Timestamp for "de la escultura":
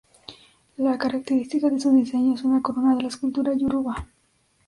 2.95-3.53